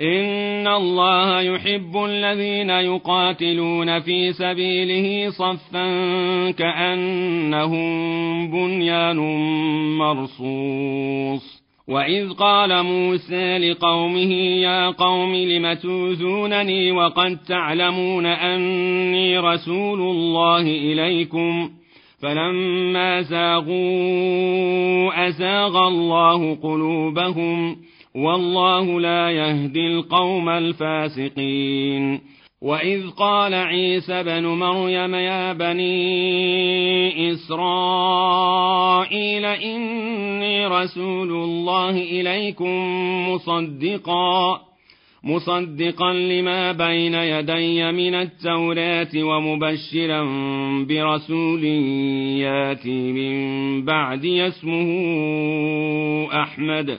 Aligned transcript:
إن 0.00 0.66
الله 0.66 1.40
يحب 1.40 1.96
الذين 2.04 2.70
يقاتلون 2.70 4.00
في 4.00 4.32
سبيله 4.32 5.30
صفا 5.30 5.86
كأنهم 6.50 7.90
بنيان 8.50 9.16
مرصوص. 9.98 11.62
وإذ 11.88 12.32
قال 12.32 12.82
موسى 12.82 13.58
لقومه 13.58 14.32
يا 14.62 14.90
قوم 14.90 15.34
لم 15.34 15.72
توزونني 15.72 16.92
وقد 16.92 17.38
تعلمون 17.48 18.26
أني 18.26 19.38
رسول 19.38 20.00
الله 20.00 20.60
إليكم 20.60 21.70
فلما 22.22 23.22
زاغوا 23.22 23.68
أزاغ 25.28 25.88
الله 25.88 26.54
قلوبهم 26.54 27.76
والله 28.14 29.00
لا 29.00 29.30
يهدي 29.30 29.86
القوم 29.86 30.48
الفاسقين. 30.48 32.20
وإذ 32.62 33.10
قال 33.10 33.54
عيسى 33.54 34.22
بن 34.22 34.46
مريم 34.46 35.14
يا 35.14 35.52
بني 35.52 37.32
إسرائيل 37.32 38.64
إني 39.44 40.66
رسول 40.66 41.30
الله 41.30 41.90
إليكم 41.90 42.74
مصدقا 43.30 44.60
مصدقا 45.24 46.12
لما 46.12 46.72
بين 46.72 47.14
يدي 47.14 47.92
من 47.92 48.14
التوراة 48.14 49.08
ومبشرا 49.16 50.24
برسول 50.88 51.64
ياتي 52.44 53.12
من 53.12 53.84
بعدي 53.84 54.46
اسمه 54.46 54.88
أحمد. 56.42 56.98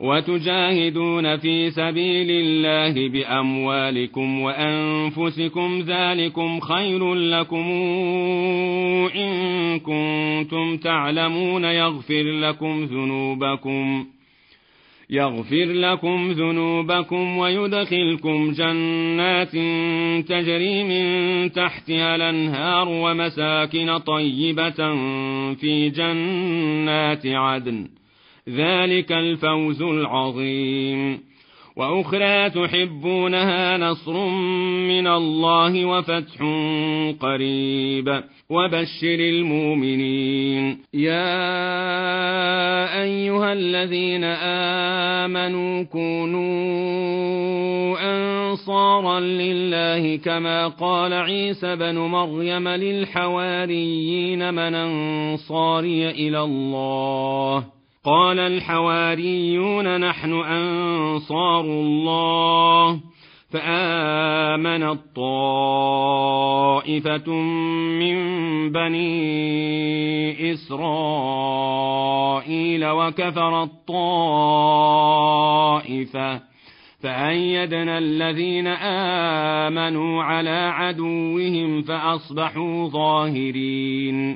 وتجاهدون 0.00 1.36
في 1.36 1.70
سبيل 1.70 2.30
الله 2.30 3.08
بأموالكم 3.08 4.40
وأنفسكم 4.40 5.80
ذلكم 5.86 6.60
خير 6.60 7.14
لكم 7.14 7.66
إن 9.14 9.78
كنتم 9.78 10.76
تعلمون 10.76 11.64
يغفر 11.64 12.22
لكم 12.22 12.84
ذنوبكم 12.84 14.06
يغفر 15.10 15.64
لكم 15.64 16.30
ذنوبكم 16.30 17.38
ويدخلكم 17.38 18.52
جنات 18.52 19.52
تجري 20.28 20.84
من 20.84 21.52
تحتها 21.52 22.16
الأنهار 22.16 22.88
ومساكن 22.88 23.98
طيبة 23.98 24.94
في 25.54 25.90
جنات 25.90 27.26
عدن 27.26 27.88
ذلك 28.48 29.12
الفوز 29.12 29.82
العظيم. 29.82 31.20
وأخرى 31.76 32.50
تحبونها 32.50 33.78
نصر 33.78 34.28
من 34.88 35.06
الله 35.06 35.84
وفتح 35.84 36.42
قريب. 37.20 38.22
وبشر 38.50 39.20
المؤمنين. 39.20 40.78
يا 40.94 41.26
أيها 43.02 43.52
الذين 43.52 44.24
آمنوا 45.24 45.82
كونوا 45.82 46.76
أنصارا 48.00 49.20
لله 49.20 50.16
كما 50.16 50.68
قال 50.68 51.12
عيسى 51.12 51.76
بن 51.76 51.98
مريم 51.98 52.68
للحواريين 52.68 54.54
من 54.54 54.74
أنصاري 54.74 56.10
إلى 56.10 56.42
الله. 56.42 57.76
قال 58.06 58.38
الحواريون 58.38 60.00
نحن 60.00 60.32
أنصار 60.32 61.64
الله 61.64 63.00
فآمن 63.50 64.82
الطائفة 64.82 66.12
من 68.00 68.16
بني 68.72 70.52
إسرائيل 70.52 71.66
وكفر 72.86 73.62
الطائفة 73.62 74.06
فأيدنا 77.02 77.98
الذين 77.98 78.66
آمنوا 79.66 80.22
على 80.22 80.72
عدوهم 80.74 81.82
فأصبحوا 81.82 82.88
ظاهرين. 82.88 84.34